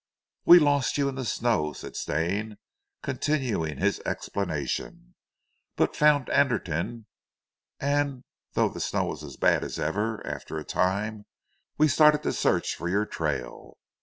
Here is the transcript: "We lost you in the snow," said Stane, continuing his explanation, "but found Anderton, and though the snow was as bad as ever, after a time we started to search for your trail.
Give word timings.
"We 0.45 0.57
lost 0.57 0.97
you 0.97 1.07
in 1.09 1.13
the 1.13 1.23
snow," 1.25 1.73
said 1.73 1.95
Stane, 1.95 2.57
continuing 3.03 3.77
his 3.77 3.99
explanation, 3.99 5.13
"but 5.75 5.95
found 5.95 6.27
Anderton, 6.31 7.05
and 7.79 8.23
though 8.53 8.69
the 8.69 8.79
snow 8.79 9.05
was 9.05 9.23
as 9.23 9.37
bad 9.37 9.63
as 9.63 9.77
ever, 9.77 10.25
after 10.25 10.57
a 10.57 10.63
time 10.65 11.27
we 11.77 11.87
started 11.87 12.23
to 12.23 12.33
search 12.33 12.73
for 12.75 12.89
your 12.89 13.05
trail. 13.05 13.77